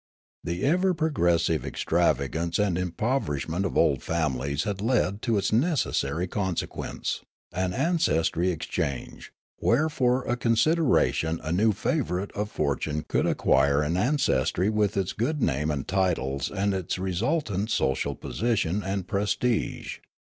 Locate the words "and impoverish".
2.57-3.47